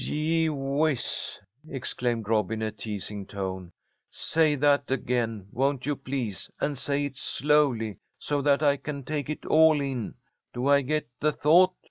[0.03, 1.37] "Gee whiz!"
[1.69, 3.71] exclaimed Rob, in a teasing tone.
[4.09, 9.29] "Say that again, won't you please, and say it slowly, so that I can take
[9.29, 10.15] it all in.
[10.55, 11.75] Do I get the thought?